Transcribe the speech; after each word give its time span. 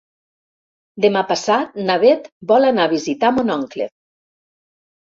Demà 1.05 1.23
passat 1.33 1.77
na 1.91 1.99
Beth 2.05 2.27
vol 2.55 2.67
anar 2.73 2.89
a 2.91 2.95
visitar 2.99 3.35
mon 3.39 3.57
oncle. 3.61 3.93